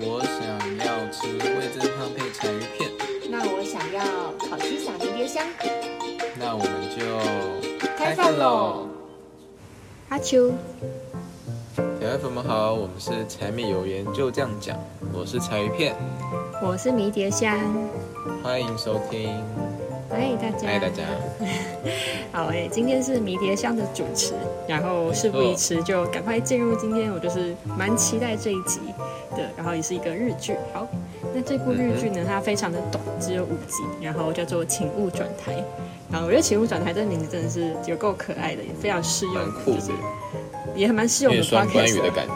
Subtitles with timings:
[0.00, 0.42] 我想
[0.78, 2.90] 要吃味增汤配柴鱼片，
[3.30, 4.02] 那我想要
[4.38, 5.44] 烤鸡撒迷迭香。
[6.36, 8.88] 那我们就开饭喽！
[10.08, 10.50] 阿秋，
[11.76, 14.76] 小朋友们好，我们是柴米油盐就这样讲，
[15.12, 15.94] 我是柴鱼片，
[16.60, 17.56] 我是迷迭香，
[18.42, 19.30] 欢迎收听。
[20.10, 21.04] 嗨大家，嗨大家，
[22.32, 24.34] 好诶，今天是迷迭香的主持，
[24.66, 28.80] 然后事不宜迟，就赶快进入今天，我就是蛮期待这一集
[29.36, 30.54] 的，然后也是一个日剧。
[30.72, 30.86] 好，
[31.34, 35.52] 那这部日剧呢，它非常的短，只有五集，然后叫做《请勿转台》。
[36.10, 39.34] 然后我觉得《请勿转台》这个名字真的是有够可爱的，也非常适用，
[39.66, 39.90] 就是
[40.74, 42.34] 也很蛮适用的双关语的感觉。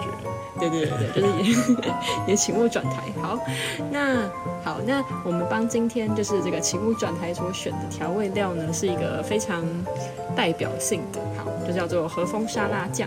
[0.59, 1.85] 对对对对，就是也
[2.29, 3.05] 也请勿转台。
[3.23, 3.39] 好，
[3.93, 4.29] 那
[4.65, 9.65] 好，那我们帮今天就是这个请勿转台所选的调味料呢，是一个非常
[10.35, 13.07] 代表性的，好，就叫做和风沙拉酱。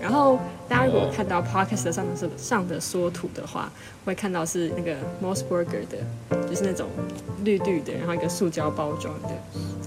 [0.00, 3.70] 然后大家如果看到 podcast 上的上的缩图的话，
[4.04, 6.86] 会看到是那个 Mossburger 的，就是那种
[7.44, 9.28] 绿绿的，然后一个塑胶包装的。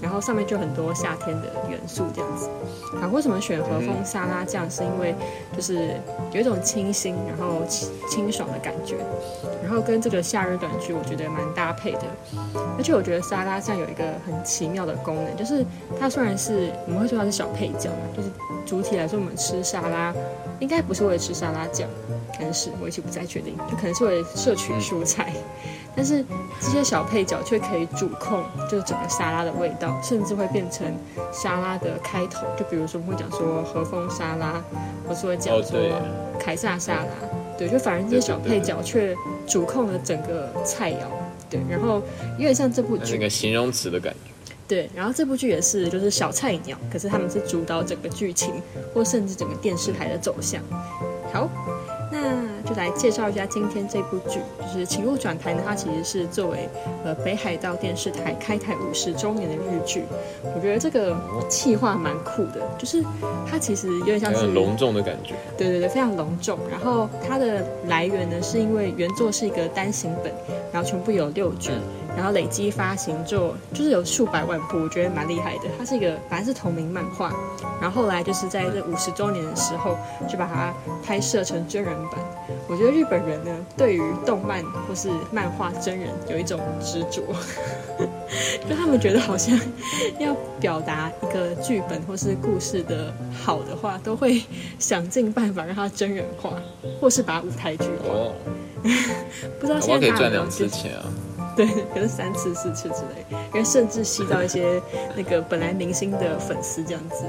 [0.02, 2.50] 然后上面就很多夏天的元素这样子。
[3.00, 4.70] 好，为什么选和风沙拉酱？
[4.70, 5.14] 是因为
[5.56, 5.98] 就是
[6.30, 8.96] 有一种清新，然后清清爽的感觉。
[9.62, 12.02] 然后跟这个夏日短剧我觉得蛮搭配的。
[12.76, 15.64] 而且我觉得沙拉酱有一个很奇妙的功能，就是
[15.98, 18.28] 它虽然是我们会说它是小配角嘛，就是
[18.66, 20.14] 主体来说我们吃沙拉
[20.60, 21.88] 应该不是为了吃沙拉酱，
[22.38, 25.32] 但是我一直不太确定，就可能是为了摄取蔬菜。
[25.96, 26.24] 但是
[26.60, 30.84] 这些小配角却可以主控，就是整个沙拉的味道，甚至会变成
[31.32, 32.44] 沙拉的开头。
[32.58, 34.60] 就比如说，我们会讲说和风沙拉，
[35.06, 35.78] 或是会讲说
[36.40, 37.06] 凯撒沙拉，
[37.56, 39.14] 对，就反而这些小配角却
[39.46, 41.04] 主控了整个菜肴，
[41.48, 41.60] 对。
[41.70, 42.02] 然后
[42.38, 44.33] 有点像这部剧，那个形容词的感觉。
[44.66, 48.54] 对，然后这部剧也是，就是小菜鸟，可是他们是主导整个剧情，
[48.94, 50.62] 或甚至整个电视台的走向。
[51.32, 51.48] 好。
[52.12, 52.30] 那
[52.62, 55.62] 就来介绍一下今天这部剧，就是《情路转台》呢。
[55.66, 56.68] 它其实是作为
[57.04, 60.04] 呃北海道电视台开台五十周年的日剧。
[60.54, 61.16] 我觉得这个
[61.48, 63.02] 企划蛮酷的，就是
[63.50, 65.34] 它其实有点像是隆重的感觉。
[65.58, 66.56] 对对对，非常隆重。
[66.70, 70.32] 然后它的来源呢，是因为原作是一个单行本，
[70.72, 71.74] 然后全部有六卷。
[72.16, 75.64] 然后累积发行就就是有数百万部，我觉得蛮厉害的。
[75.78, 77.32] 它是一个反正是同名漫画，
[77.80, 79.96] 然后后来就是在这五十周年的时候，
[80.28, 80.72] 就把它
[81.04, 82.20] 拍摄成真人版。
[82.68, 87.22] 我觉得日本人呢，对于动漫或是漫画真人有一种执着，
[88.68, 89.58] 就他们觉得好像
[90.18, 94.42] 要表达一个剧本或是故事的好的话，都会
[94.78, 96.50] 想尽办法让它真人化，
[97.00, 98.14] 或是把舞台剧化。
[99.60, 101.04] 不知道现在可以赚两次钱啊。
[101.56, 104.80] 对，可能三次四次之类，因为甚至吸到一些
[105.16, 107.24] 那个本来明星的粉丝这样子。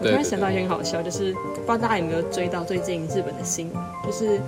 [0.00, 4.40] 我突然想到一件很好笑，就是不知道大家有没有追到最近日本的新闻，就是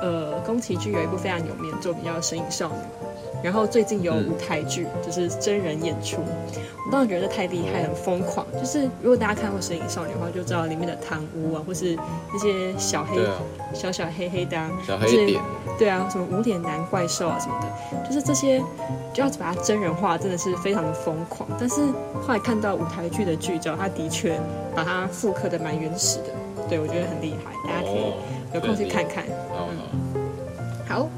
[0.00, 2.74] 呃宫崎骏有一部非常有名的作品叫《神隐少女》。
[3.42, 6.20] 然后最近有舞台剧，就是真人演出，
[6.86, 8.44] 我当时觉得太厉害，很疯狂。
[8.58, 11.96] 就是如果大家看过《神隐少女》的话，就知道里面的汤屋啊，或是
[12.32, 13.16] 那些小黑、
[13.72, 14.56] 小小黑黑的，
[14.86, 15.40] 小黑点，
[15.78, 18.58] 对啊，什么无脸男怪兽啊什么的，就是这些
[19.14, 21.48] 就要把它真人化，真的是非常的疯狂。
[21.58, 21.82] 但是
[22.20, 24.38] 后来看到舞台剧的剧照，它的确
[24.74, 26.34] 把它复刻的蛮原始的，
[26.68, 28.12] 对我觉得很厉害，大家可以
[28.54, 29.24] 有空去看看。
[29.52, 30.20] 嗯，
[30.88, 31.08] 好，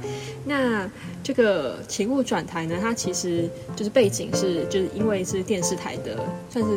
[0.45, 0.87] 那。
[1.23, 6.17] 这个《情物转台》呢，它其实就是背景是，就是因为是电视台的
[6.49, 6.71] 算是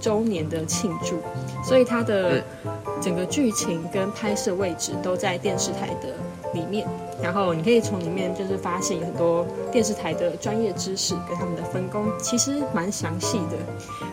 [0.00, 1.18] 周年的庆祝，
[1.62, 2.42] 所以它的
[3.00, 6.14] 整个剧情跟拍摄位置都在电视台的
[6.54, 6.88] 里面。
[7.22, 13.58] 然后你可以从里面就是发现很多电视台的专业知识跟他们的分工，其实蛮详细的。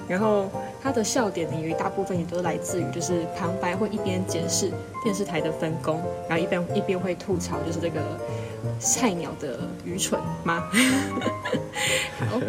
[0.09, 0.51] 然后
[0.83, 4.69] 它的笑点呢，有一大部分也都来自于就是旁白会一边解释
[5.05, 8.01] 电视台的分工，然后一边一边会吐槽就是这个。
[8.79, 10.69] 菜鸟的愚蠢吗？
[12.29, 12.39] 好，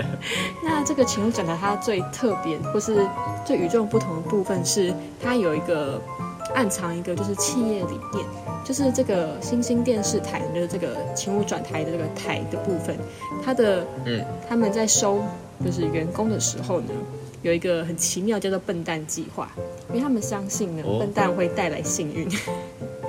[0.62, 3.06] 那这个情路转台它最特别或是
[3.44, 4.92] 最与众不同的部分是，
[5.22, 6.00] 它有一个
[6.54, 8.24] 暗藏一个就是企业理念，
[8.64, 12.96] 就是这个新兴电视台的这个情路转台的这个台的部分，
[13.44, 15.22] 它的嗯，他们在收
[15.64, 16.90] 就是员工的时候呢，
[17.42, 19.50] 有一个很奇妙叫做笨蛋计划，
[19.90, 22.26] 因为他们相信呢，笨蛋会带来幸运。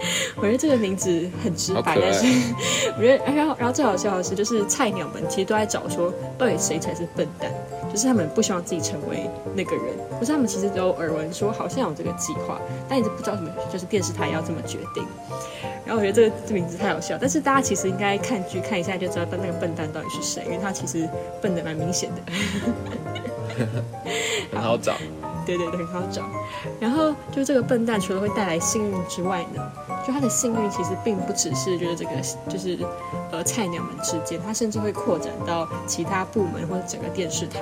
[0.37, 2.25] 我觉得这个名字很直白，但是
[2.97, 7.51] 我觉得，然后，然后最好笑的是，就是菜鸟们其实都在找说，到底谁才是笨蛋？
[7.91, 9.85] 就是他们不希望自己成为那个人，
[10.19, 15.03] 可是他们其实都耳闻说好像有这个计划，但一直不知道什么，就是电视台要这么决定。
[15.85, 21.09] 然后我觉得这个这名字太好笑，但是大家其实应该看剧看一下就知道那个笨蛋到底是谁，因为他其实
[21.41, 22.21] 笨的蛮明显的，
[24.53, 24.93] 很好找。
[25.49, 26.21] 对对对，很好找。
[26.79, 29.71] 然后就这个笨蛋，除了会带来幸运之外呢，
[30.05, 32.11] 就他的幸运其实并不只是就是这个
[32.47, 32.77] 就是
[33.31, 37.61] 呃菜鸟们之间，他甚至会扩展到其他部门或者整个电视台，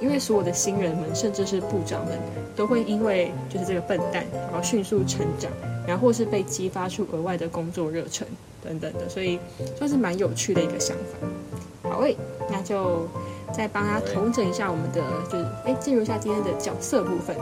[0.00, 2.18] 因为所有的新人们，甚至是部长们，
[2.56, 5.50] 都会因为就是这个笨蛋，然后迅速成长，
[5.86, 8.26] 然后或是被激发出额外的工作热忱
[8.64, 9.38] 等等的，所以
[9.76, 11.90] 算是蛮有趣的一个想法。
[11.90, 12.16] 好诶，
[12.50, 13.06] 那就。
[13.52, 17.36] 再帮他统整一下我们的，就是哎，进入一下今天的角色部分。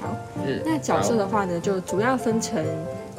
[0.00, 0.16] 好，
[0.64, 2.64] 那角色的话呢，就主要分成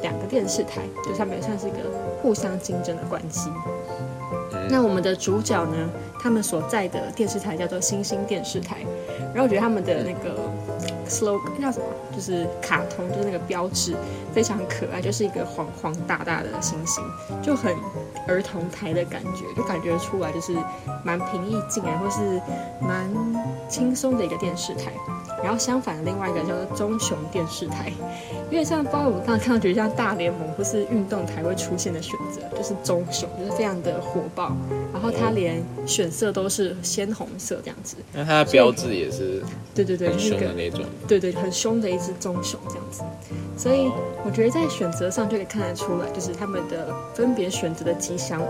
[0.00, 1.78] 两个电视台，就上面算是一个
[2.20, 3.50] 互相竞争的关系。
[4.68, 5.90] 那我们的主角呢，
[6.20, 8.78] 他们所在的电视台叫做星星电视台，
[9.32, 10.36] 然后我觉得他们的那个
[11.08, 13.94] slogan 叫什么，就是卡通，就是那个标志
[14.32, 17.04] 非常可爱，就是一个黄黄大大的星星，
[17.42, 17.74] 就很
[18.26, 20.54] 儿童台的感觉，就感觉出来就是
[21.04, 22.40] 蛮平易近人或是
[22.80, 23.10] 蛮
[23.68, 24.92] 轻松的一个电视台。
[25.42, 27.92] 然后相反的另外一个叫做棕熊电视台，
[28.48, 34.52] 因为像包括我刚刚看到，觉得像大联盟或是运动台会出现的选择，就是棕熊，就是非常的火爆。
[35.02, 37.96] 然后它连选色都是鲜红色这样子。
[38.12, 39.42] 那它的标志也是
[39.74, 40.84] 对对对，很凶的那种。
[41.08, 43.02] 对对，很凶的一只棕熊这样子。
[43.56, 43.90] 所以
[44.24, 48.46] 我觉得在选择上就可以看得出来，就是他们的分别选择的吉祥物。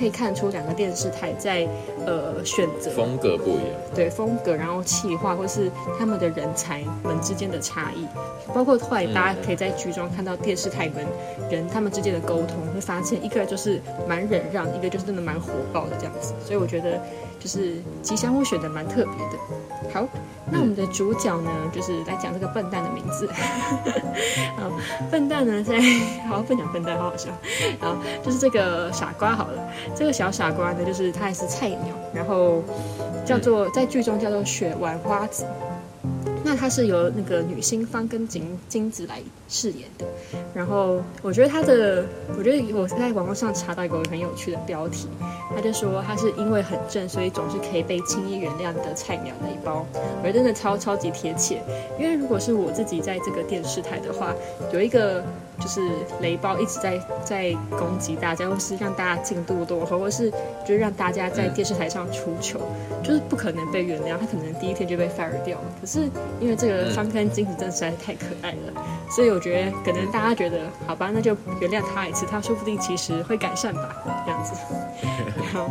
[0.00, 1.68] 可以看出两个电视台在
[2.06, 8.06] 呃选择风格不一样，对风格，然后气化或是他们的人才们之间的差异，
[8.54, 11.06] 包括后来大家可以在剧中看到电视台们
[11.50, 16.98] 人他们之间的沟通，会发现一个就是蛮忍让，一个就是真的蛮火爆的这样子，所以我觉得
[17.38, 19.38] 就是吉祥物选的蛮特别的。
[19.92, 20.06] 好，
[20.50, 23.28] 那我们的主角呢，就是来讲这个笨蛋的名字。
[24.56, 24.70] 好，
[25.10, 25.80] 笨蛋呢在
[26.28, 27.28] 好不讲笨蛋，好好笑。
[27.80, 29.68] 好，就是这个傻瓜好了。
[29.94, 32.62] 这个小傻瓜呢，就是他还是菜鸟，然后
[33.24, 35.44] 叫做在剧中叫做雪丸花子。
[36.42, 40.06] 那他是由那个女星方跟金金子来饰演的。
[40.54, 42.04] 然后我觉得他的，
[42.36, 45.06] 我觉得我在网络上查到一个很有趣的标题，
[45.54, 49.84] 他就说他是因为很正，所以总是可以被轻易原谅的菜鸟那一包。
[49.92, 51.60] 我觉得真的超超级贴切，
[51.98, 54.34] 因为如果是我自己在这个电视台的话，
[54.72, 55.22] 有一个。
[55.60, 55.80] 就是
[56.20, 60.30] 雷包一直在在攻击大家，或是让大家进度落后，或是
[60.64, 62.58] 就是让大家在电视台上出糗，
[63.02, 64.18] 就是不可能被原谅。
[64.18, 65.64] 他可能第一天就被 fire 掉了。
[65.80, 66.08] 可是
[66.40, 74.54] 因为这个方根金子真的实在是太可爱了，所以我觉得可能大家觉得好吧，那就原谅他一次，他说不定其实会改善吧，这样子。
[75.52, 75.70] 好，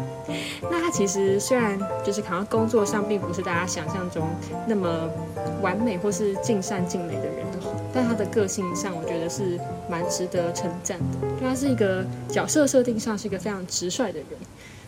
[0.70, 4.28] 那他其实虽然就是好像工作上并不是大家想象中
[4.68, 5.10] 那么
[5.62, 7.50] 完美或是尽善尽美的人。
[7.94, 9.60] 但他的个性上，我觉得是
[9.90, 11.28] 蛮值得称赞的。
[11.40, 14.28] 就他是一个角色设定上是一个非常直率的人，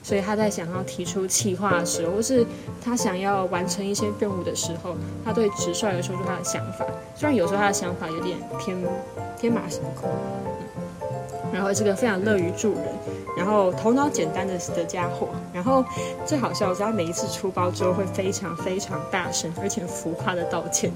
[0.04, 2.46] 所以他在想要提出企划的时候，或是
[2.84, 4.96] 他想要完成一些任务的时候，
[5.26, 6.86] 他对直率的说出他的想法。
[7.16, 8.78] 虽然有时候他的想法有点偏
[9.38, 10.10] 天马行空。
[10.10, 10.52] 嗯
[11.54, 12.86] 然后是个非常乐于助人，
[13.38, 15.30] 然后头脑简单的的家伙。
[15.54, 15.84] 然后
[16.26, 20.92] 最好笑的是，他每一次出包之后会非常非常大声，而且浮夸的道歉，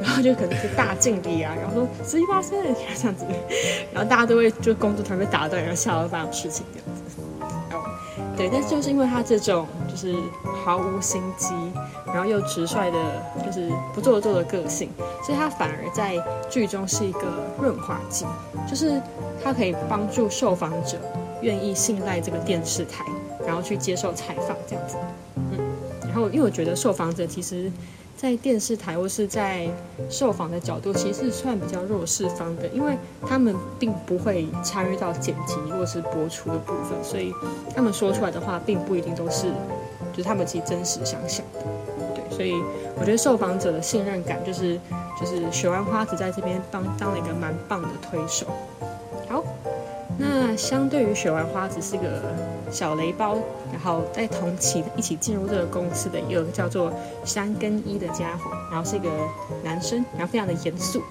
[0.00, 3.24] 然后就可能是大敬礼啊，然后说十一八岁这样子，
[3.92, 7.07] 然后大家都会就工作团被打断，然后笑到发生事情这样子。
[8.36, 10.14] 对，但是就是因为他这种就是
[10.64, 11.52] 毫无心机，
[12.06, 12.98] 然后又直率的，
[13.44, 14.90] 就是不做作的个性，
[15.24, 16.14] 所以他反而在
[16.48, 17.20] 剧中是一个
[17.60, 18.24] 润滑剂，
[18.68, 19.00] 就是
[19.42, 20.98] 他可以帮助受访者
[21.42, 23.04] 愿意信赖这个电视台，
[23.46, 24.96] 然后去接受采访这样子。
[25.36, 25.58] 嗯，
[26.02, 27.70] 然后因为我觉得受访者其实。
[28.20, 29.68] 在电视台或是在
[30.10, 37.32] 受访的角度，其实算比较弱势方的，因为他们并不会参与到剪辑或是播出的部分，所以
[37.76, 39.46] 他们说出来的话，并不一定都是，
[40.12, 41.60] 就是他们其实真实想想的，
[42.16, 42.60] 对，所以
[42.98, 44.76] 我觉得受访者的信任感，就是
[45.20, 48.46] 就是雪丸花子在这边当当了一个蛮棒的推手。
[49.28, 49.44] 好，
[50.18, 52.20] 那相对于雪丸花子是个。
[52.70, 53.36] 小雷包，
[53.72, 56.92] 然后在同期一起进入这个公司的一个叫做
[57.24, 59.08] 山根一的家伙，然后是一个
[59.64, 61.02] 男生，然后非常的严肃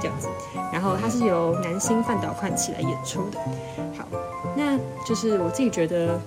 [0.00, 0.28] 这样子，
[0.72, 3.38] 然后他是由男星范岛宽起来演出的。
[3.96, 4.06] 好，
[4.56, 6.20] 那就是我自己觉得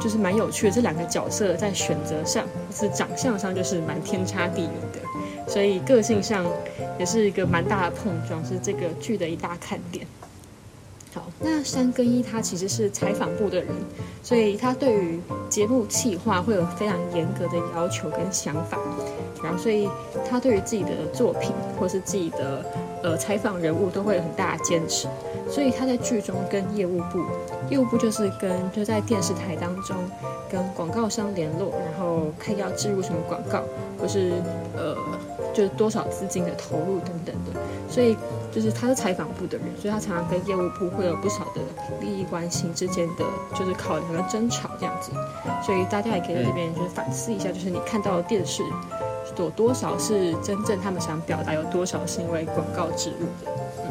[0.00, 6.44] 就是蛮有趣的，这两个角色在选择上是长相上就是蛮天差地远的，所以个性上
[6.98, 10.06] 也是一个蛮大的碰撞，是这个剧的一大看点。
[11.40, 13.68] 那山根一他其实是采访部的人，
[14.22, 18.78] 所以他对于节目企划会有非常严格的要求跟想法，
[19.42, 19.88] 然后所以
[20.28, 22.64] 他对于自己的作品或是自己的
[23.02, 25.06] 呃采访人物都会有很大的坚持，
[25.48, 27.24] 所以他在剧中跟业务部，
[27.70, 29.96] 业务部就是跟就在电视台当中
[30.50, 33.62] 跟广告商联络，然后看要植入什么广告，
[33.96, 34.32] 或是
[34.76, 34.96] 呃。
[35.58, 37.60] 就是多少资金的投入等等的，
[37.90, 38.16] 所以
[38.52, 41.60] 就是他是采访部的人，所以他常常跟业务部会有不少的
[42.00, 43.24] 利益关系之间的
[43.58, 45.10] 就是考量跟争吵这样子，
[45.66, 48.62] 所以大家也可以在这边就是反思一下，就是你看到的电视
[49.36, 53.50] 有多少是真正他们想表达，有多少是因为广告植入的。
[53.84, 53.90] 嗯，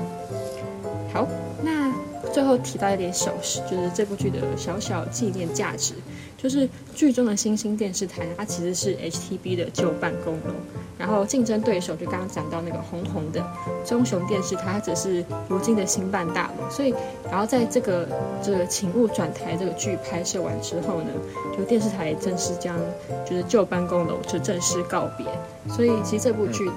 [1.13, 1.27] 好，
[1.61, 1.93] 那
[2.31, 5.95] 最后提到一点小事，就是这部剧的小小纪念价值。
[6.37, 10.53] 就是剧中的新兴电视台，它其实是 HTB 的旧办公楼，
[10.97, 13.45] 然后竞争对手就刚刚讲到那个红红的
[13.85, 16.69] 中雄电视台，它只是如今的新办大楼。
[16.69, 16.93] 所以，
[17.29, 18.07] 然后在这个
[18.41, 21.09] 这个请勿转台这个剧拍摄完之后呢，
[21.57, 22.75] 就电视台正式将
[23.25, 25.25] 就是旧办公楼就正式告别。
[25.73, 26.73] 所以，其实这部剧的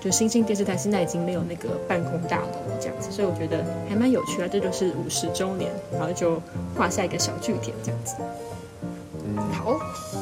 [0.00, 2.46] 就新兴电视台现在已经没有那个办公大楼
[2.80, 4.48] 这样子，所以我觉得还蛮有趣啊。
[4.50, 6.40] 这就是五十周年，然后就
[6.76, 8.14] 画下一个小句点这样子。
[9.52, 9.78] 好，
[10.12, 10.21] 那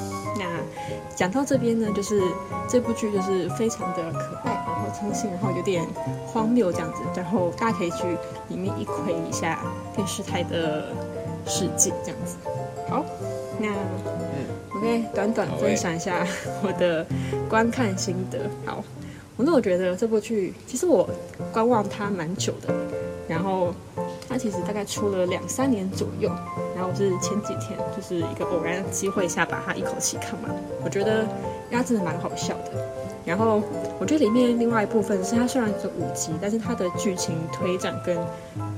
[1.14, 2.20] 讲到这边呢，就是
[2.68, 5.86] 这部剧就是非常的可爱，然后清新，然后有点
[6.26, 8.04] 荒谬这样子，然后大家可以去
[8.48, 9.60] 里面一窥一下
[9.94, 10.88] 电视台的
[11.46, 12.36] 世界这样子。
[12.88, 13.04] 好，
[13.58, 16.26] 那嗯，OK，短短分享一下
[16.62, 17.06] 我的
[17.48, 18.38] 观看心得。
[18.64, 18.82] 好，
[19.36, 21.08] 我那我觉得这部剧其实我
[21.52, 22.74] 观望它蛮久的，
[23.28, 23.72] 然后。
[24.28, 26.30] 它其实大概出了两三年左右，
[26.80, 30.50] 然后我是前几天就是一个偶然的机会下把它一口气看完。
[30.82, 31.26] 我觉得
[31.70, 32.72] 它真的蛮好笑的。
[33.22, 33.62] 然后
[33.98, 38.16] 我觉得里面另外一部分是它虽然是五集，但是它的剧情推展跟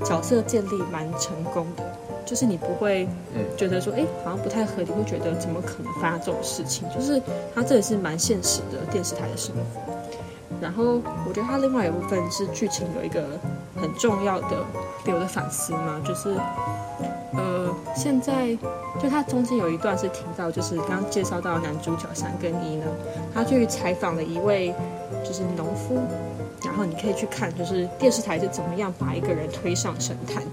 [0.03, 1.83] 角色建立蛮成功的，
[2.25, 3.07] 就是你不会
[3.55, 6.85] 觉得说哎好像不太合理，会觉得怎么可能发生这种事情？
[6.93, 7.21] 就是
[7.55, 9.93] 它这也是蛮现实的电视台的生活。
[10.61, 13.23] 然后我觉得它另外一部分是剧情有一个
[13.81, 14.57] 很重要的
[15.05, 16.35] 给我的反思嘛，就是，
[17.33, 17.62] 呃，
[17.95, 18.55] 现在
[19.01, 22.85] 就他中间有一段是提到，就是刚刚介绍到男主角三根一呢，
[23.33, 24.73] 他去采访了一位
[25.23, 25.99] 就是农夫，
[26.65, 30.43] 然后你可以去看，就是电视台是怎么样把一个人推上神坛，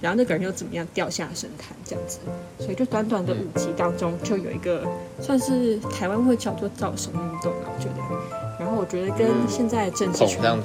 [0.00, 2.18] 然后那个人又怎么样掉下神坛这样子，
[2.58, 4.82] 所以就短短的五集当中就有一个
[5.20, 8.40] 算是台湾会叫做造神运动啊，我觉得。
[8.58, 10.62] 然后我觉得跟现在政治圈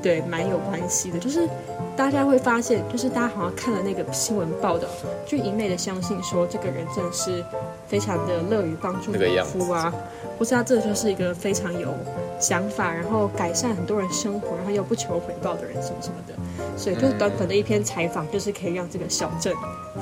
[0.00, 1.48] 对蛮有关系的，就是
[1.96, 4.88] 大家会发现，就是大家好像看了那个新闻报道，
[5.26, 7.44] 就一昧的相信说这个人真的是
[7.86, 9.92] 非常的乐于帮助农夫啊，
[10.38, 11.94] 或是他这就是一个非常有
[12.40, 16.34] 想法，然后改善很多人生活，然后又不求回报的人什么什么的，
[16.76, 19.54] 所以就短短的一篇采访，就是可以让这个小镇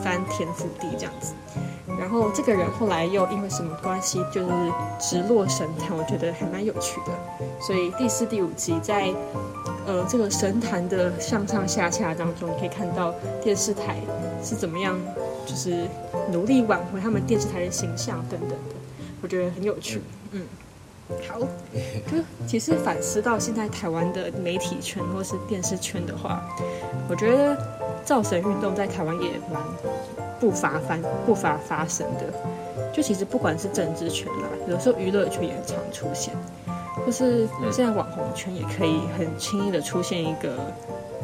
[0.03, 1.35] 翻天覆地这样子。
[1.99, 4.49] 然后这个人后来又因为什么关系，就是
[5.01, 7.13] 直落神坛，我觉得还蛮有趣的。
[7.61, 9.13] 所以第四、第五集在
[9.89, 13.97] 呃这个神坛的上上下下当中，可以看到电视台
[14.45, 14.95] 是怎么样，
[15.47, 15.89] 就是
[16.31, 18.75] 努力挽回他们电视台的形象等等的，
[19.23, 20.03] 我觉得很有趣。
[20.33, 20.43] 嗯，
[21.27, 26.47] 好，就其实反思到现在台湾的媒体圈或是电视圈的话，
[27.09, 27.57] 我觉得
[28.05, 29.63] 造神运动在台湾也蛮。
[30.41, 32.33] 不乏发不乏发生的，
[32.93, 36.33] 就其实不管是政治圈啦，有时候娱乐圈也常出现，
[37.09, 40.59] 或是现在网红圈也可以很轻易的出现一个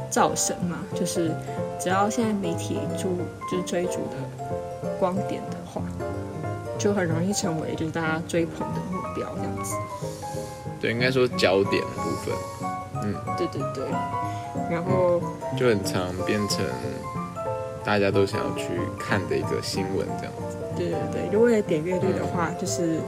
[0.09, 1.31] 造神嘛，就是
[1.79, 3.19] 只要现在媒体注
[3.51, 4.17] 就是追逐的
[4.99, 5.83] 光点的话，
[6.79, 9.75] 就很容易成为就是大家追捧的目标这样子。
[10.81, 12.35] 对，应该说焦点部分，
[13.03, 13.85] 嗯，对对对，
[14.71, 15.21] 然后
[15.55, 16.65] 就很常变成。
[17.85, 18.65] 大家都想要去
[18.99, 20.57] 看的一个新闻，这样子。
[20.75, 22.99] 对对对，如果为了点阅率的话，就是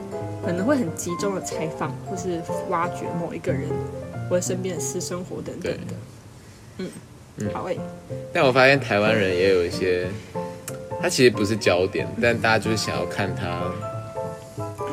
[0.47, 3.69] 可能会很集中的采访，或是挖掘某一个人
[4.31, 5.95] 或者身边的私生活等等的。
[6.79, 6.91] 嗯
[7.39, 7.77] 嗯，好诶。
[8.33, 10.07] 但我发现台湾人也有一些，
[11.03, 13.61] 他其实不是焦点，但大家就是想要看他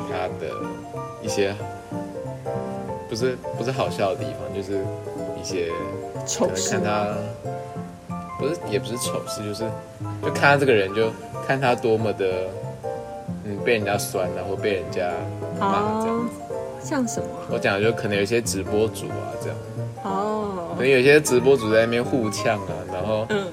[0.09, 0.49] 他的
[1.21, 1.53] 一些，
[3.07, 4.83] 不是不是好笑的地方，就是
[5.39, 5.71] 一些
[6.25, 6.71] 丑事。
[6.71, 7.15] 看他
[8.39, 9.63] 不是，也不是丑事，就是
[10.23, 11.11] 就看他这个人，就
[11.45, 12.49] 看他多么的，
[13.45, 15.11] 嗯，被人家酸啊，或被人家
[15.59, 16.29] 骂这样。
[16.83, 17.27] 像什么？
[17.49, 19.57] 我讲的就可能有些直播主啊，这样。
[20.03, 20.75] 哦。
[20.75, 23.45] 可能有些直播主在那边互呛啊，然后，嗯，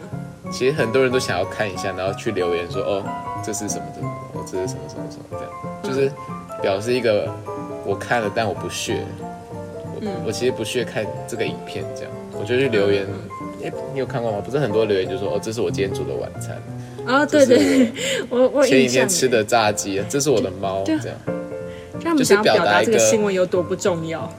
[0.50, 3.04] 其实很多人都想要看一下，然后去留言说，哦，
[3.44, 5.50] 这是什么什么，哦，这是什么什么什么，这样，
[5.82, 6.10] 就是
[6.60, 7.28] 表示一个
[7.86, 9.04] 我看了，但我不屑，
[9.94, 13.06] 我我其实不屑看这个影片，这样，我就去留言。
[13.62, 14.38] 哎，你有看过吗？
[14.42, 16.56] 不是很多留言就说哦，这是我今天煮的晚餐
[17.06, 17.92] 啊，对对，
[18.30, 21.16] 我我前几天吃的炸鸡，这是我的猫，这样，
[22.16, 24.30] 就是表达这个新闻有多不重要，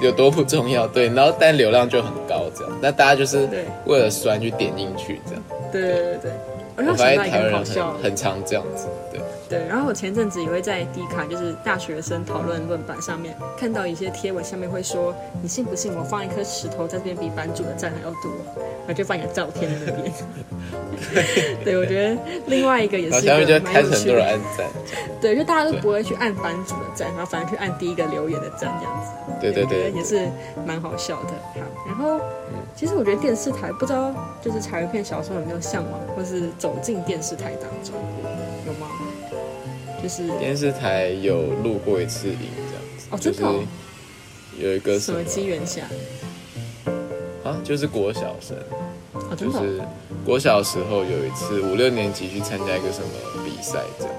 [0.00, 3.48] 有多不重要，对，然后但流量就很高，这样，那大家就是
[3.86, 6.32] 为了酸去点进去，这样，对对对
[6.76, 9.20] 对，我发现台湾人很很常这样子，对。
[9.52, 18.32] 对，然后我前阵子也会在迪卡，就是大学生讨论论版上面看到一些贴文，下面会说：“你信不信我放一颗石头在这边比版主的赞还要多？”
[18.82, 20.10] 然后就放一个照片在那边。
[21.62, 24.40] 对，我觉得另外一个也是蛮有趣的。
[25.20, 29.10] 对，就大家都不会去按版主的赞，然后反而去按第一个留言的赞这样子。
[29.38, 30.26] 对对对，也是
[30.66, 31.34] 蛮好笑的。
[31.54, 32.18] 好，然后
[32.74, 37.94] 其实我觉得电视台不知道就是柴鱼片小时候有没有向往，或是走进电视台当中？
[40.02, 43.42] 就是电视台有录过一次影这样子，哦，真的，
[44.58, 45.82] 有一个什么机缘下？
[47.44, 48.56] 啊，就是国小生，
[49.36, 49.80] 就是
[50.24, 53.08] 国小时候有一次五六年级去参加一个什么
[53.44, 54.14] 比赛这样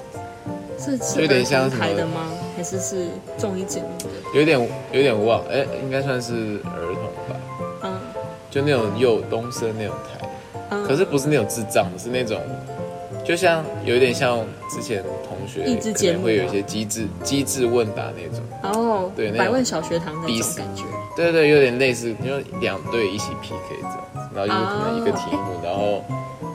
[0.77, 2.31] 子，是有点像台的吗？
[2.55, 4.05] 还是是综艺节目的？
[4.39, 7.35] 有点有点忘，哎，应该算是儿童吧，
[7.83, 7.99] 嗯，
[8.49, 12.39] 就那种幼东升那种台，可是不是那种智障，是那种。
[13.25, 15.63] 就像有点像之前同学
[15.93, 18.43] 可能会有一些机智机智问答那种。
[18.63, 20.83] 哦，对，百问小学堂那种感觉，
[21.15, 26.03] 对对，有点类似，因为两队一起 PK 这样子，然后就是可能一个题目，然后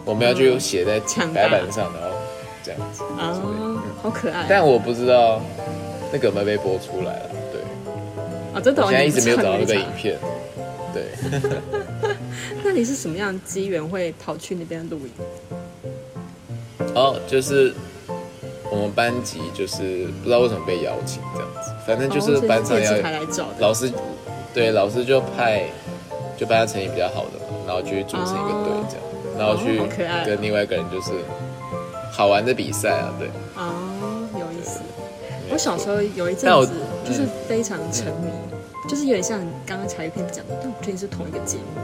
[0.04, 1.00] 我们要就写在
[1.34, 2.16] 白板上，然后
[2.62, 3.32] 这样子啊，
[4.02, 4.46] 好可爱。
[4.48, 5.40] 但我不知道
[6.12, 7.62] 那个没被播出来了，对。
[8.54, 10.18] 啊，真的，现在一直没有找到那个影片，
[10.92, 11.04] 对。
[12.64, 15.10] 那你是什么样机缘会跑去那边录影？
[16.98, 17.72] 哦，就是
[18.72, 22.92] 我们班级就是不知道为什么被邀请这样子，反正就是班上要
[23.60, 23.90] 老师，
[24.52, 25.62] 对老师就派
[26.36, 29.80] 就班上成绩比较好的，然后去组成一个队这样，然后去
[30.26, 31.12] 跟另外一个人就是
[32.12, 33.28] 好玩的比赛啊，对。
[33.56, 34.80] 哦，有意思。
[35.50, 36.72] 我小时候有一阵子
[37.06, 38.28] 就是非常沉迷，
[38.88, 41.80] 就是有点像刚刚柴片讲的，但我确定是同一个节目，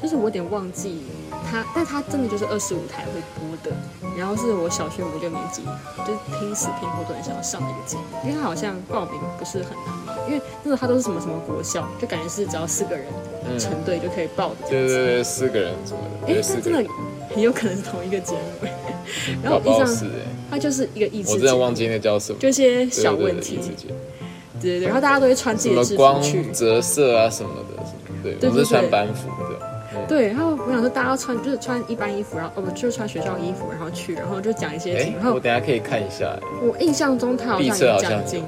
[0.00, 1.02] 就是我有点忘记。
[1.50, 3.70] 他，但他真的就是二十五台会播的，
[4.18, 5.62] 然后是我小学五六年级，
[6.06, 13.06] 就是拼死拼活都很想要上的一个节目，因为他好像报名不是很难嘛，因为那个他都是什么什么国校，就感觉是只要四个人
[13.58, 14.68] 成队就可以报的。
[14.68, 16.32] 对对对，四个人什么的。
[16.32, 16.90] 哎，那真的
[17.30, 18.68] 很有可能是同一个节目。
[19.42, 20.10] 然后印象，
[20.50, 21.30] 他就是一个意志。
[21.30, 22.38] 我真的忘记那叫什么。
[22.40, 23.60] 就一些小问题。
[24.60, 29.45] 对对对，然后大家都会穿自己的制服去折射啊什么的，对，我是穿班服的。
[30.08, 34.94] 对，然后我想说，大家穿就是穿一般衣服，然后哦不，就是穿学校衣服，然后去，然后就讲一些。
[35.16, 36.36] 然后我等下可以看一下。
[36.62, 38.44] 我印象中他好像有奖金，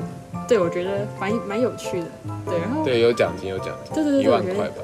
[0.46, 2.06] 对我觉得蛮蛮有趣的。
[2.46, 4.74] 对，然后对有奖金有奖金，对对对，一万块吧。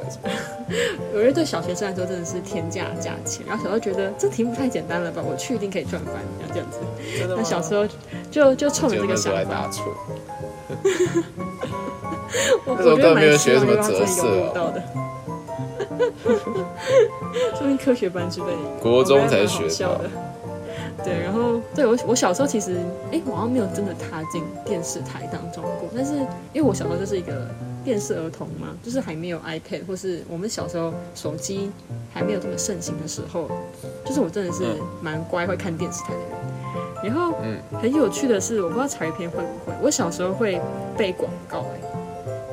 [1.14, 3.46] 我觉得对 小学生来说真的是天价价钱。
[3.46, 6.16] 然后小时候觉得这题目太简单了吧，我去一定可以赚翻，
[6.52, 6.80] 这样子。
[7.36, 7.86] 那小时候
[8.30, 9.70] 就就冲着这个想法。
[12.66, 14.52] 我 我觉得蛮学什么折射。
[17.56, 18.46] 说明科学班之类，
[18.80, 20.00] 国中才学的。
[21.04, 22.76] 对，然后对我我小时候其实，
[23.12, 25.88] 哎，我好像没有真的踏进电视台当中过。
[25.94, 26.14] 但是
[26.52, 27.46] 因为我小时候就是一个
[27.84, 31.70] 电视儿童嘛，就是还没有 iPad 或是我们小时候手机
[32.12, 33.50] 还没有这么盛行的时候，
[34.04, 34.64] 就是我真的是
[35.02, 36.28] 蛮乖会看电视台的人。
[37.02, 40.58] 然后，嗯，很有趣的是，我不知道彩片会不会，我小时候会
[40.96, 41.80] 背广告，哎，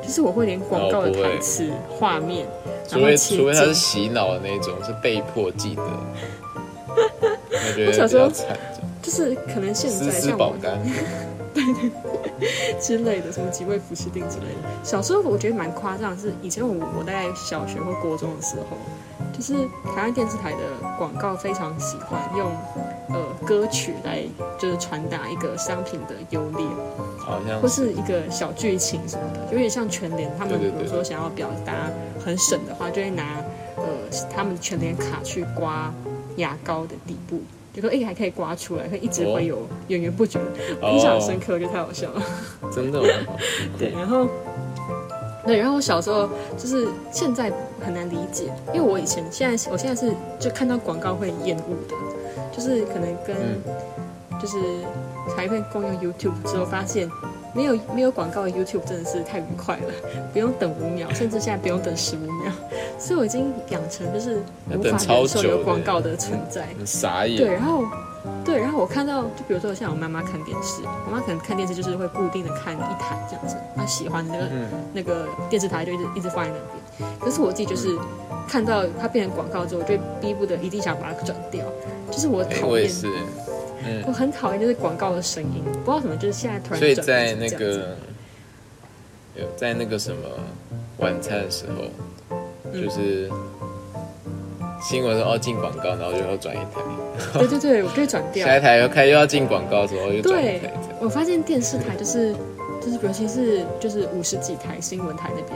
[0.01, 2.47] 就是我会连广告的台词、画面。
[2.87, 5.83] 除非除非他是洗脑的那种，是被迫记得。
[7.87, 8.29] 我小时候
[9.01, 10.77] 就是可能现在像保肝，
[11.53, 11.89] 对对
[12.79, 14.69] 之类的，什么几味福士定之类的。
[14.83, 18.75] 小时候我觉得蛮夸张，是以前我我大概小学或国中的时候，
[19.31, 19.53] 就是
[19.95, 20.57] 台湾电视台的
[20.97, 22.51] 广告非常喜欢用
[23.09, 24.21] 呃歌曲来
[24.59, 26.65] 就是传达一个商品的优劣。
[27.23, 31.89] 好像或是一个小剧情什么的，有点像全联他们，比如说想要表达
[32.23, 33.43] 很省的话，就会拿
[33.77, 33.83] 呃
[34.33, 35.93] 他们全联卡去刮
[36.37, 37.41] 牙膏的底部，
[37.73, 40.39] 就说哎还可以刮出来，会一直会有源源不绝，
[40.83, 42.21] 印象深刻，就太好笑了。
[42.73, 42.99] 真的
[43.77, 44.27] 对，然后
[45.45, 51.95] 对，然后我小时候就是现在很难理解，因为我以前现在我现在是就看到广告会厌恶的，
[52.51, 53.35] 就是可能跟
[54.41, 54.57] 就是。
[55.29, 57.09] 才会共用 YouTube 之后，发现
[57.53, 59.93] 没有没有广告的 YouTube 真的是太愉快了，
[60.33, 62.51] 不用等五秒， 甚至现在不用等十五秒，
[62.97, 66.67] 所以我已经养成就是无法忍受有广告的存在。
[66.85, 67.37] 傻眼。
[67.37, 67.83] 对，然后
[68.45, 74.33] 对，然后我看到，就比如说像我妈妈看电视，我妈可能看电视就是会固定的看一台这样子，她喜欢的
[74.93, 77.11] 那个那个电视台就一直一直放在那边。
[77.19, 77.97] 可是我自己就是
[78.47, 81.65] 看到它变成广告之后，我就逼不得一定想把它转掉，
[82.11, 82.89] 就是我讨厌。
[83.47, 83.50] 我
[84.13, 86.79] 很讨厌就是广告的声音，不知道什么，就是现在突然。
[86.79, 87.97] 所以在那个
[89.35, 90.17] 有在那个什么
[90.97, 93.29] 晚餐的时候，就是
[94.81, 96.81] 新闻说哦进广告，然后就要转一台。
[97.33, 98.45] 对对对，我可以转掉。
[98.47, 100.71] 下一台又开又要进广告的时候，又转一台。
[100.99, 102.35] 我发现电视台就是
[102.81, 105.51] 就是，尤其是就是五十几台新闻台那边。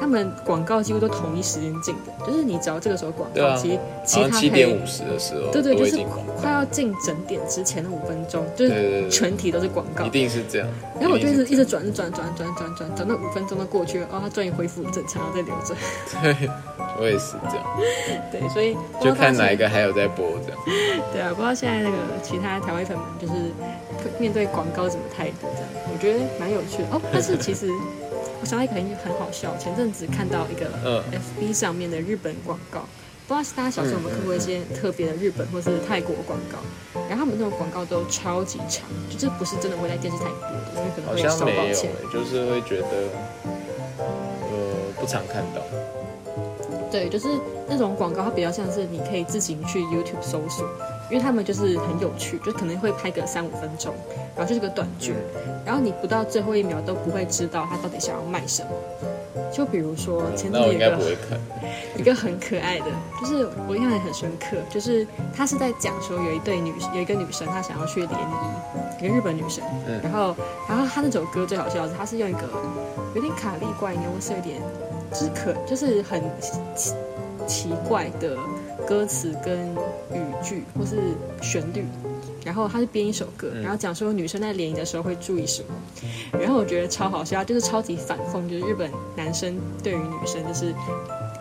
[0.00, 5.98] 他们广告几乎都同一时间进的，就是你只要这个时候广告，其实其他七点五十的时候，对对，就是
[6.40, 10.68] 快要进整点之前的五分钟，就是全体都是广告，一定是这样。
[11.00, 15.74] 然后我就一直一直转转转转转转，转到五分钟都过去了，哦，他终于恢复正常，再留着。
[16.22, 16.48] 对，
[17.00, 17.66] 我也是这样。
[18.30, 20.60] 对，所以就看哪一个还有在播这样。
[21.12, 23.32] 对啊，不知道现在那个其他台湾粉们就是
[24.20, 27.00] 面对广告怎么态度这样，我觉得蛮有哦。
[27.12, 27.70] 但是其实。
[28.40, 30.70] 我想到一个很很好笑，前阵子看到一个
[31.10, 32.82] FB 上面的日本广告，
[33.26, 36.58] 不知道是大家小时候有没有看过一些特别的日本或是泰国广告，
[37.10, 43.10] 然后他们那种广告都超级长，就这不是真的会在电视台播的，因为可能会收抱歉，就是会觉得
[43.98, 45.60] 呃不常看到。
[46.92, 47.26] 对，就是
[47.68, 50.64] 那种广告，它比较像是你可以自行去 YouTube 搜索。
[51.10, 53.94] 因为他们就是很有趣，就可能会拍个三五分钟，
[54.36, 55.14] 然后就是个短剧，
[55.64, 58.70] 然后你不到最后一秒都不会知道他到底想要卖什么。
[59.50, 60.98] 就比如说前几天一个
[61.96, 62.86] 一个很可爱的，
[63.20, 69.64] 就是我印象也很深刻，就是他是在讲说有一对女有一个女生她想要去联谊，一个日本女生，
[70.02, 70.36] 然后
[70.68, 72.42] 然后她那首歌最好笑的是，她是用一个
[73.14, 74.60] 有点卡利怪，应该会是有点
[75.10, 76.22] 就是可就是很
[76.76, 76.92] 奇
[77.46, 78.36] 奇怪的。
[78.88, 79.68] 歌词跟
[80.14, 80.96] 语句或是
[81.42, 81.84] 旋律，
[82.42, 85.68] 然后他是编一首歌，然后讲说女生在联谊的时候会注意什么，
[86.40, 90.74] 然后我觉得超好笑，就是超级反讽，就是日本男生对于女生就是，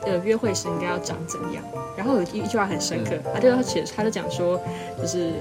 [0.05, 1.63] 呃，约会时应该要长怎样。
[1.95, 4.59] 然后有一一句话很深刻，他就写，他就讲说，
[5.01, 5.31] 就是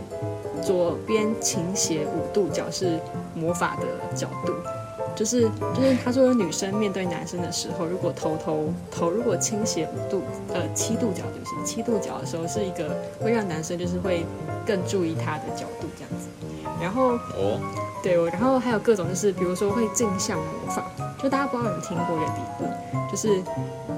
[0.63, 3.01] 左边倾斜五度角是
[3.35, 4.53] 魔法的角度。
[5.17, 14.27] 就是就是，他说女生面对男生的时候，如果头头头如果倾斜五度，呃七度角就行，七度角的时候是一个会让男生就是会
[14.67, 16.29] 更注意他的角度这样子。
[16.81, 17.59] 然后哦，
[18.03, 20.85] 对，然后还有各种就是，比如说会镜像模仿，
[21.19, 23.43] 就大家不知道有听过一个理论，就是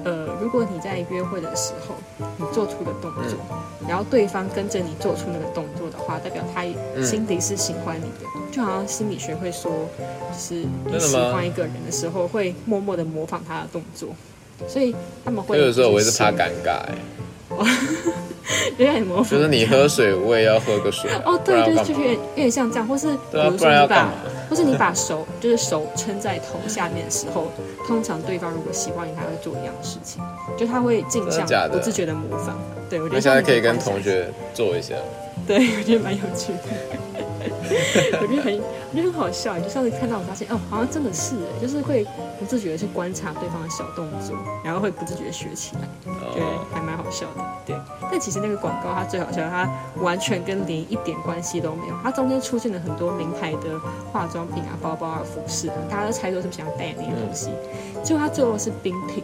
[0.05, 1.95] 呃，如果你在约会的时候
[2.37, 3.37] 你做出的动作，
[3.85, 6.63] 然后对方跟着你做出那个动作的话，代表他
[7.03, 8.29] 心底是喜欢你的。
[8.51, 9.71] 就好像心理学会说，
[10.39, 14.09] 就是你喜欢一个人的时候，会默默的模仿他的动作，
[14.67, 15.57] 所以他们会。
[15.57, 16.95] 有时候我也是怕尴尬哎。
[18.77, 19.29] 有点模仿。
[19.29, 21.09] 就是你喝水，我也要喝个水。
[21.25, 24.09] 哦，对对，就是有点有点像这样，或是比如说你把，
[24.49, 27.51] 或是你把手 就是手撑在头下面的时候，
[27.85, 30.23] 通常对方如果喜欢你，他会做一样的事情，
[30.57, 32.57] 就他会镜像不自觉的模仿。
[32.89, 34.95] 对，我觉得现在可以跟同学做一下。
[35.47, 37.28] 对，我觉得蛮有趣的。
[38.21, 39.57] 我觉得很，我觉得很好笑。
[39.59, 42.05] 就上次看到，我发现哦，好像真的是，就是会
[42.37, 45.81] 不自觉的去观察对方的小动作，然后会不自觉的学起来，
[46.33, 47.43] 对，还蛮好笑的。
[47.65, 47.75] 对，
[48.11, 49.69] 但其实那个广告它最好笑，它
[50.01, 51.95] 完全跟零一点关系都没有。
[52.03, 53.79] 它中间出现了很多名牌的
[54.11, 57.49] 化妆品啊、包包啊、服饰啊，大家都猜说是不是想要带那些东西，
[58.03, 59.23] 结果它最后是冰品。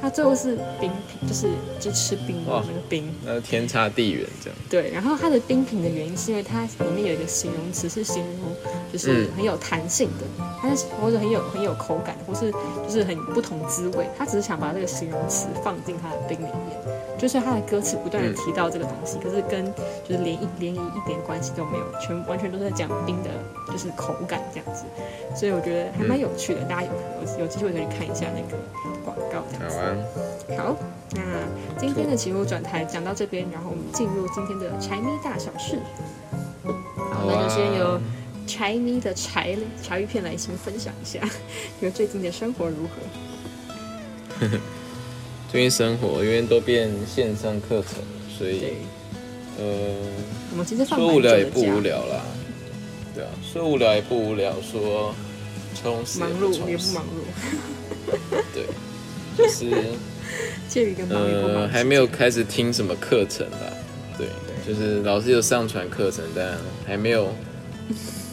[0.00, 4.58] 它最后是冰品，就是就吃冰的那个冰，呃，天差地远这样。
[4.68, 8.56] 对，然后它的冰品的原因是因为它里面有一个形容词是形容
[8.92, 14.06] 就是很有弹性的，它是或者很有很有口感，或是就是很不同滋味。
[14.16, 17.00] 他只是想把这个形容词放进他的冰里面。
[17.18, 19.66] 就是他的歌词不断的提到这个东西，可是跟
[20.08, 23.28] 就是连一连一一点关系都没有，全完全都是在讲冰的，
[23.70, 24.84] 就是口感这样子，
[25.36, 26.88] 所以我觉得还蛮有趣的，大家有
[27.34, 28.56] 有有机会可以看一下那个
[29.04, 30.56] 广告这样子。
[30.56, 30.76] 好，
[31.14, 31.20] 那
[31.78, 35.78] 今天的起舞转台讲到这边，然后我们进入今天的柴米大小事。
[36.64, 38.00] 好，那就先由
[38.46, 41.20] 柴米的柴茶鱼片来先分享一下，
[41.78, 42.86] 你们最近的生活如
[44.40, 44.46] 何？
[45.50, 48.02] 最近生活因为都变线上课程，
[48.38, 48.74] 所以
[49.58, 49.64] 呃，
[50.52, 52.22] 我们其实说无聊也不无聊啦，
[53.14, 55.12] 对啊，说无聊也不无聊，说
[55.74, 58.16] 充实忙碌也不忙碌，
[58.54, 58.66] 对，
[59.42, 59.70] 就是
[60.68, 63.58] 介于跟呃还没有开始听什么课程吧，
[64.16, 64.26] 对，
[64.66, 67.34] 就是老师有上传课程，但还没有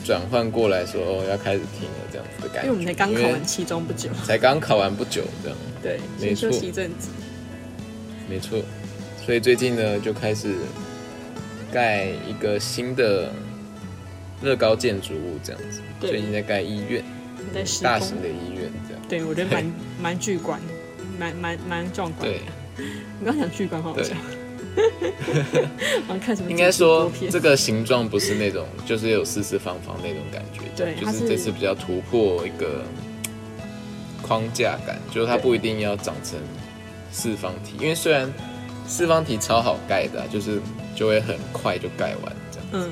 [0.05, 5.57] 转换过来说哦要开始听了这样子的感觉，因为我们才刚考完期中不久，才刚考完不久这样。
[5.81, 7.09] 对，没错，休息一阵子，
[8.29, 8.59] 没错，
[9.25, 10.55] 所以最近呢就开始
[11.71, 13.31] 盖一个新的
[14.41, 15.81] 乐高建筑物，这样子。
[15.99, 17.03] 最近在盖医院，
[17.53, 19.03] 在大型的医院这样。
[19.09, 20.59] 对，我觉得蛮 蛮巨观，
[21.17, 22.29] 蛮蛮蛮壮观。
[22.29, 22.41] 对，
[23.19, 24.15] 你刚想巨观好笑。
[26.07, 26.49] 我看什么？
[26.51, 30.61] 应该说这个形状不是那种，就是有四四方方那种感觉。
[30.75, 32.83] 对，就是这次比较突破一个。
[34.19, 36.37] 框架感，就是它不一定要长成
[37.13, 38.29] 四方体，因为虽然
[38.85, 40.59] 四方体超好盖的，就是
[40.93, 42.67] 就会很快就盖完这样。
[42.73, 42.91] 嗯，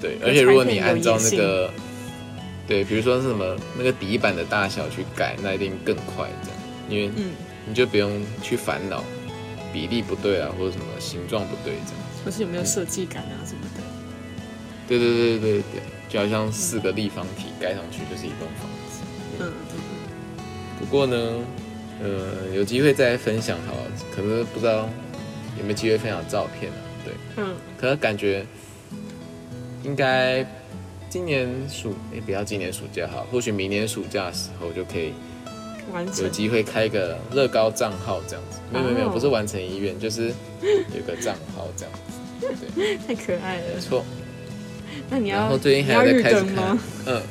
[0.00, 1.68] 对，而且如果你按照那个，
[2.68, 6.55] 对，比如说是什么那个底板的大小去盖，那一定更快这样，
[6.88, 7.10] 因为
[7.66, 9.02] 你就不用去烦恼
[9.72, 12.02] 比例不对啊，或者什么形状不对这样。
[12.24, 13.82] 或是有没有设计感啊什么的？
[14.88, 19.02] 对对对对对对，就好像四个立方体盖上去就是一栋房子。
[19.40, 19.52] 嗯。
[20.78, 21.16] 不过呢，
[22.02, 24.88] 呃，有机会再分享好了，可是不知道
[25.58, 26.78] 有没有机会分享照片啊？
[27.04, 28.44] 对，嗯，可是感觉
[29.82, 30.46] 应该
[31.08, 35.12] 今年暑，哎，不要今年暑假哈，或许明年暑假的时候就可以
[35.92, 38.58] 完成，有机会开个乐高账号这样子。
[38.72, 42.56] 没有没有没有，不是完成医院，就是有个账号这样子。
[42.74, 43.74] 对， 太可爱了。
[43.74, 44.04] 没错。
[45.08, 46.78] 那你要，然后最近还在开始看？
[47.06, 47.22] 嗯，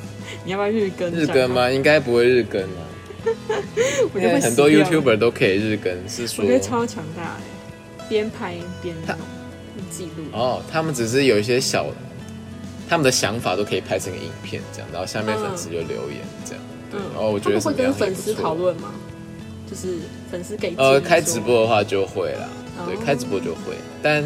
[0.44, 1.12] 你要不要日更？
[1.12, 1.70] 日更吗？
[1.70, 2.82] 应该不会日更啊。
[4.14, 9.16] 我觉得很多 YouTuber 都可以日更，是说我觉得超强大哎，边拍边弄
[9.90, 10.24] 记录。
[10.32, 11.86] 哦，他们只是有一些小，
[12.88, 16.62] 他们的想法都可以拍成个影片这样，然后下面粉丝就留言这样。
[16.70, 18.92] 嗯，然后我觉得会跟粉丝讨论吗？
[19.68, 19.98] 就是
[20.30, 22.48] 粉丝给呃开直播的话就会啦，
[22.86, 24.22] 对，开直播就会，但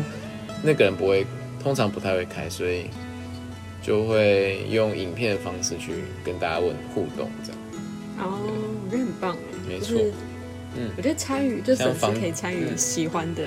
[0.62, 1.26] 那个人不会，
[1.62, 2.90] 通常不太会开，所以
[3.82, 7.60] 就会用影片的方式去跟大家问互动这样。
[8.18, 8.38] 哦。
[8.84, 9.98] 我觉得很棒没错，
[10.76, 13.44] 嗯，我觉得参与就粉丝可以参与喜欢的，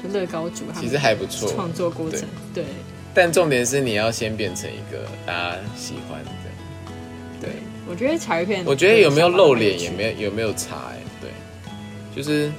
[0.00, 2.64] 就乐高组，其实还不错创作过程，对。
[3.12, 6.30] 但重点是你要先变成一个大家喜欢的，
[7.40, 7.50] 对。
[7.88, 11.30] 我觉得彩鱼片，我觉得有没有露脸也没有有没有差哎，对，
[12.16, 12.50] 就是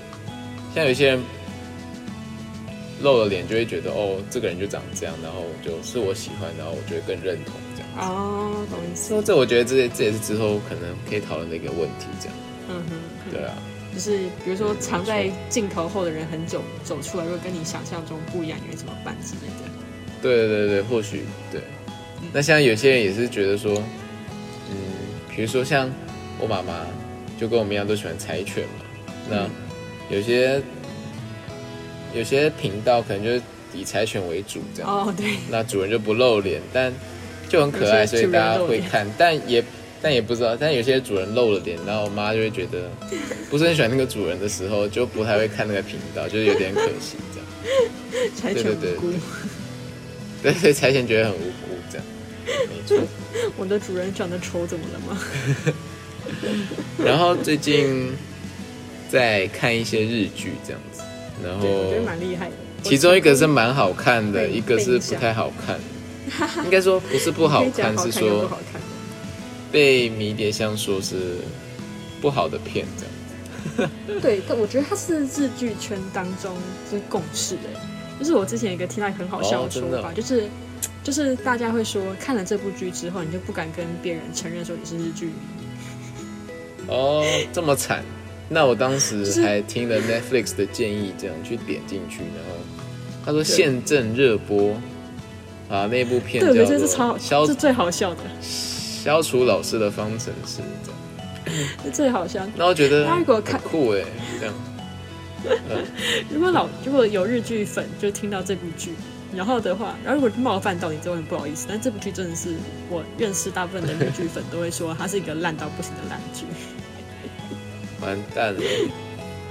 [0.74, 1.24] 像有些人
[3.02, 7.54] 露了脸就会觉得哦，这个人就长这样，然后就是我喜欢，然后我就会更认同。
[7.98, 9.08] 哦，懂意思。
[9.08, 12.36] 说这，我觉得这这也是之后可能可以讨论的一个问题，这样。
[12.68, 13.54] 嗯哼，对啊。
[13.94, 19.72] 就是比如说藏在镜头后的人很久走出来，如果跟你想象中不一样，你会怎么办之类的？
[20.22, 21.62] 对对对或许对。
[22.34, 23.84] 那像有些人也是觉得说，嗯，
[25.36, 25.91] 比如说像
[26.39, 26.86] 我妈妈，
[27.39, 28.86] 就跟我们一样都喜欢柴犬嘛。
[29.30, 30.62] 那有些
[32.13, 33.41] 有些频道可能就是
[33.74, 34.89] 以柴犬为主，这样。
[34.89, 35.36] 哦，对。
[35.50, 36.93] 那主人就不露脸，但。
[37.48, 39.63] 就很可爱，所以大家会看，但也
[40.02, 42.89] 但也不知道，但有些主人露了脸，然后我妈就会觉得
[43.52, 48.56] 不是很喜欢那个主人的时候，就不太会看那个频道，就是有点可惜这样。
[48.56, 48.98] 对对对，
[50.41, 52.08] 对对，柴犬觉得很无辜这样。
[52.48, 52.98] 没错，
[53.58, 55.19] 我的主人长得丑怎么了吗？
[57.04, 58.12] 然后最近
[59.10, 61.02] 在看一些日剧这样子，
[61.43, 62.56] 然后我觉得蛮厉害的。
[62.84, 65.80] 其中一个是蛮好看的，一个是不太好看。
[66.63, 68.50] 应该说不是不好看， 是说
[69.71, 71.38] 被迷迭香说是
[72.21, 73.04] 不好的片这
[73.84, 74.19] 样子。
[74.21, 76.56] 对，但我觉得它是日剧圈当中
[76.89, 77.62] 是共识的。
[78.17, 80.50] 就是我之前一个听到很好笑的说法，就是
[81.06, 85.34] 就是大家会说看了这部剧之后，你就不敢跟别人承认说你是日剧迷。
[86.88, 88.04] 哦，这么惨？
[88.50, 92.58] 那我当时还听了 Netflix 的建议，这样去点进去，然后
[93.24, 94.76] 他说现正热播。
[95.68, 98.22] 啊，那部片对，这是超消，是最好笑的。
[98.41, 102.46] 消除老师的方程式，这样 是最好笑。
[102.56, 104.04] 那我觉得他如果看酷哎，
[104.39, 104.54] 这样。
[106.30, 108.94] 如果老如果有日剧粉就听到这部剧，
[109.36, 111.65] 然后的话，然后如果冒犯到你，就很不好意思。
[111.69, 112.56] 但这部剧真的是
[112.89, 116.45] 我认识大部分的日剧粉都会说，它是一个烂到不行的烂剧。
[118.02, 118.62] 完蛋了，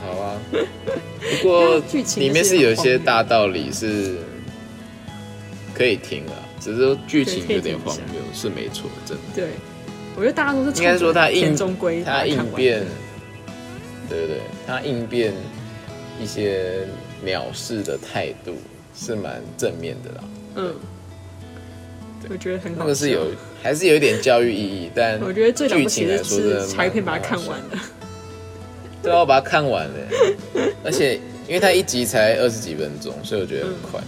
[0.02, 0.40] 好啊。
[0.50, 4.16] 不过 剧情里面是有一些大道理是。
[5.76, 9.22] 可以听的，只是剧情有点荒谬，是没错，真的。
[9.34, 9.48] 对，
[10.14, 12.86] 我觉得大家都是应该说他应中规，他应变，
[14.08, 15.34] 对对对，他应变
[16.22, 16.86] 一些
[17.26, 18.56] 藐视的态度
[18.94, 20.24] 是蛮正面的啦。
[20.56, 20.74] 嗯，
[22.30, 22.78] 我觉得很好。
[22.80, 23.26] 那个是有，
[23.62, 27.80] 还是有一点教育意义，但我觉得最剧情来说是拆片把它看完了。
[29.02, 29.94] 对啊，我把它看完了，
[30.82, 34.00] 而且因为它一集才二十几分钟，所以我觉得很快。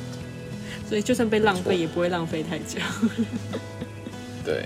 [0.89, 2.79] 所以就算被浪费，也不会浪费太久。
[4.45, 4.65] 对，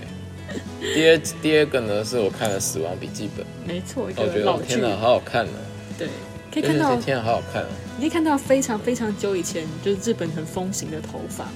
[0.93, 5.51] 第二第二个呢，是我看了《死亡笔记本》，没错，我觉得天哪，好好看呢。
[5.97, 6.07] 对，
[6.51, 7.67] 可以看到天哪，好好看哦。
[7.97, 11.47] 你可以看到非常非常久以前，就是日本很风行的头发，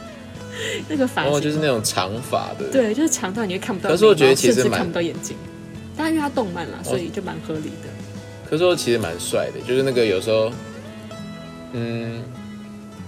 [0.88, 3.90] 那个发型就是那种长发的，对，就是长到你会看不到。
[3.90, 5.36] 可是我觉得其实看不到眼睛，
[5.96, 7.88] 但因为它动漫了，所以就蛮合理的。
[8.48, 10.50] 可是我其实蛮帅的，就是那个有时候，
[11.72, 12.22] 嗯。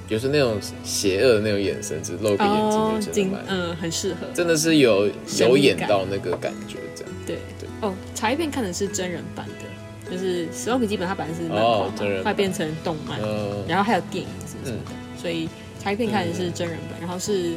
[0.08, 7.12] 就是那种邪恶的那种眼神，只露个眼睛就真的蛮，嗯，很适合，真的是有有演到那个感觉这样。
[7.24, 9.64] 对对哦，茶叶片看的是真人版的，
[10.12, 13.18] 就是《死亡笔记本》它本来是漫画嘛，后来变成动漫，
[13.66, 15.48] 然后还有电影什么什么的，所以
[15.80, 17.52] 柴片看的是真人本，然后是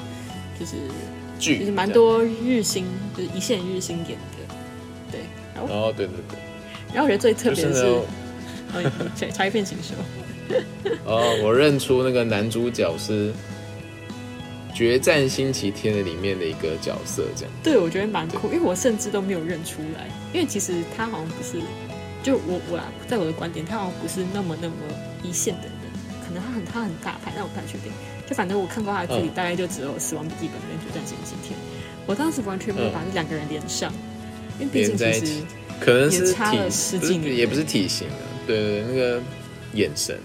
[0.60, 0.76] 就是
[1.38, 4.56] 剧，就是蛮多日星，就是一线日星演的，
[5.12, 5.20] 对，
[5.62, 6.40] 哦，对对对，
[6.94, 8.02] 然后我觉得最特别的是，
[9.16, 9.96] 柴柴片请说，
[11.06, 13.34] 哦，我认出那个男主角是。
[14.74, 17.54] 决战星期天的里面的一个角色，这样。
[17.64, 21.60] 对我觉得蛮酷，因为我甚至都没有认出来，因为其实他好像不是，
[22.26, 24.74] 就我我在我的观点，他好像不是那么那么
[25.22, 25.72] 一线的人，
[26.26, 27.92] 可能他很他很大牌，但我不太确定。
[28.28, 31.56] 就反正我看过他的剧里，大概就只有《死亡笔记本》跟《决战星期天》，
[32.08, 33.94] 我当时完全没有把这两个人连上，
[34.60, 35.44] 因为毕竟其实
[35.80, 39.22] 可能是差了十几年，也不是体型啊，对对，那个
[39.74, 40.18] 眼神。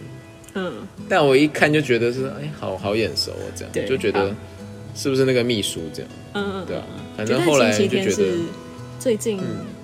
[0.54, 4.34] 嗯，但我一看就觉得是，哎，好好眼熟哦，这样就觉得
[4.94, 6.10] 是不是那个秘书这样？
[6.32, 6.84] 嗯嗯，对啊。
[7.18, 8.38] 反正后来就觉得
[8.98, 9.38] 最近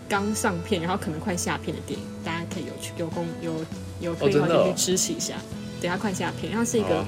[0.09, 3.53] 刚上片，然后可能快下片的电影，大家可以有去有空有
[4.01, 5.35] 有可以的话去支持一下。
[5.81, 7.05] 等下快下片，它是一个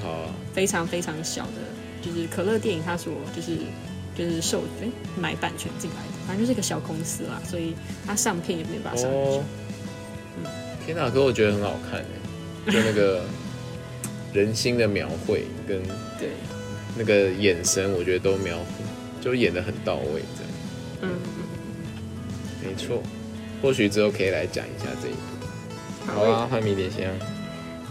[0.53, 1.61] 非常非常小的，
[2.01, 3.57] 就是可乐电影，它所就是
[4.15, 7.73] 就是授哎买版权进来的，反正就是一个小公司啦，所以
[8.05, 9.09] 它上片也没办法上。
[9.11, 9.43] 嗯，
[10.85, 13.21] 天哪，可我觉得很好看哎，就 那个。
[14.31, 15.81] 人心的描绘跟
[16.19, 16.29] 对
[16.95, 18.59] 那个眼神，我觉得都描
[19.19, 20.51] 就演的很到位，这样。
[21.01, 21.09] 嗯，
[22.63, 23.01] 没错。
[23.61, 26.11] 或许之后可以来讲一下这一部。
[26.11, 27.03] 好啊，换迷迭香。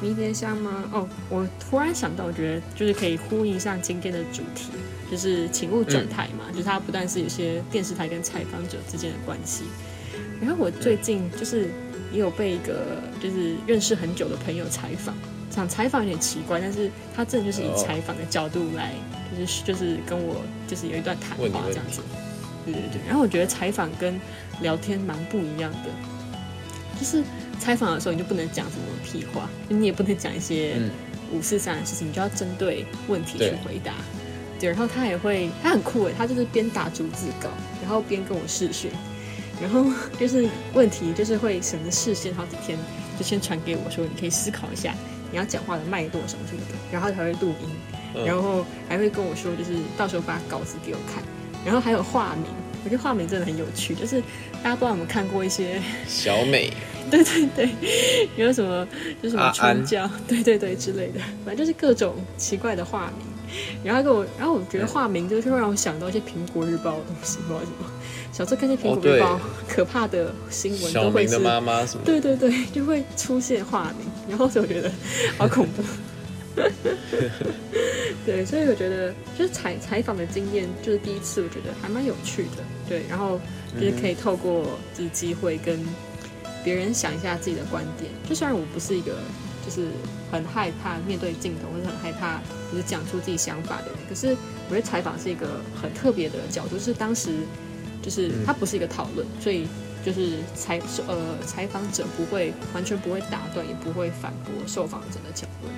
[0.01, 0.85] 迷迭香吗？
[0.93, 4.71] 哦，我突然想到，我觉得就是可以呼应一下今天的主题，
[5.11, 9.65] 就是请勿转台嘛，就是它不但是有些电视台跟采访者之间的关系。
[10.41, 11.69] 然后我最近就是
[12.13, 15.15] 也有被一个就是认识很久的朋友采访。
[15.51, 18.93] 想采访有点奇怪，但是他真的就是以采访的角度来，
[19.37, 20.37] 就是就是跟我
[20.69, 22.01] 就是有一段谈话这样子，
[22.65, 23.01] 对对对。
[23.05, 24.21] 然后我觉得采访跟
[24.61, 25.91] 聊天蛮不一样的，
[26.99, 27.23] 就是
[27.59, 30.77] 采访的时候你就不能讲什么屁话，你也不能讲一些
[31.33, 33.93] 五四三的事情，你就要针对问题去回答。
[34.61, 37.49] 对，然后他也会，他很酷诶，他就是边打逐字稿，
[37.81, 38.91] 然后边跟我试训，
[39.61, 39.85] 然后
[40.19, 42.77] 就是问题就是会省着事先好几天
[43.19, 44.95] 就先传给我说，你可以思考一下。
[45.31, 51.23] 你要讲话的脉络什么什么的，然后他才会录音，然后还会跟我说，就是到时候把稿子给我看，
[51.67, 52.47] 然后还有化名，
[52.85, 54.21] 我觉得化名真的很有趣，就是
[54.63, 56.73] 大家不知道有没有看过一些 小美，
[57.11, 57.69] 对对对，
[58.37, 58.87] 有什么
[59.23, 63.27] 就什么春娇，对对对之类的，反正就是各种奇怪的化名。
[63.83, 67.91] 然后给我，然后我觉得化名就是会让我想到一些苹果日报的东西，不知道什么。
[68.31, 72.03] 小时候看些苹果日报，可怕的新闻都会是妈妈什么？
[72.05, 74.93] 对对对，就会出现化名，然后就觉得
[75.39, 75.83] 好恐怖。
[78.27, 82.65] 对，所以我觉得就是采采访的经验，就是第一次，我觉得还蛮有趣的。
[82.89, 83.41] 对，然后
[83.75, 85.79] 就是可以透过这机会跟
[86.65, 88.11] 别人想一下自己的观点。
[88.29, 89.17] 就虽然我不是一个。
[89.67, 89.89] 就是
[90.33, 92.41] 很害怕面对镜头，或者很害怕
[92.73, 93.97] 就是讲出自己想法的人。
[94.09, 94.29] 可是
[94.71, 97.33] 我觉得采访是一个很特别的角度，是当时
[98.01, 99.67] 就是它不是一个讨论，所以
[100.03, 105.71] 就是采呃采访者不会完全不会打断，也不会反驳受访者的讲论，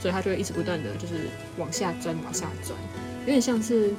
[0.00, 2.78] 所以他就会一直不断的就是往下钻，往下钻，
[3.20, 3.92] 有点像是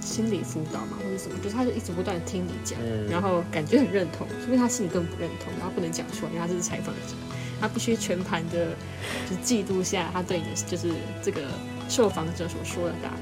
[0.00, 2.78] 心理辅导嘛，或者什么，就是他就一直不断听你讲，
[3.10, 7.14] 然后感觉很认同，因为他心里根本不认同，然后不能讲出来，因为他是采访者。
[7.60, 8.70] 他必须全盘的，
[9.30, 10.92] 就记录下他对你的就是
[11.22, 11.40] 这个
[11.88, 13.20] 受访者所说的答案，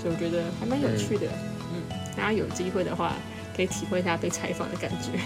[0.00, 1.26] 所以我觉得还蛮有趣的。
[1.70, 1.82] 嗯，
[2.16, 3.14] 大家有机会的话，
[3.54, 5.18] 可以体会一下被采访的感觉。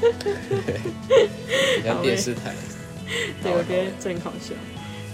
[1.84, 2.54] 像电视台。
[3.42, 4.54] 对，我觉得真好笑。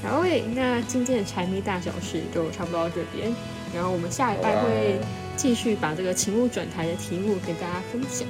[0.07, 0.23] 然后，
[0.55, 3.35] 那今天的柴米大小事就差不多到这边。
[3.75, 5.01] 然后我们下一拜会
[5.37, 8.27] 继续把这个勤务转台的题目跟大家分享。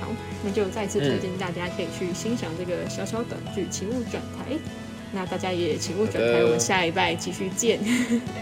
[0.00, 0.08] 好
[0.44, 4.54] 那就再次推荐大家可以去欣赏这个小小短剧《请勿转台》。
[5.12, 7.78] 那大家也请勿转台，我们下一拜继续见。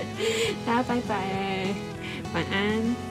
[0.64, 1.74] 大家拜拜，
[2.32, 3.07] 晚安。